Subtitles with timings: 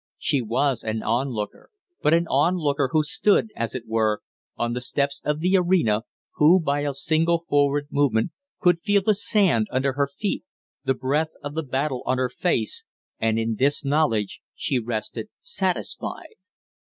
[0.17, 1.69] She was an on looker
[2.01, 4.23] but an on looker who stood, as it were,
[4.57, 6.05] on the steps of the arena,
[6.37, 10.43] who, by a single forward movement, could feel the sand under her feet,
[10.83, 12.85] the breath of the battle on her face;
[13.19, 16.33] and in this knowledge she rested satisfied.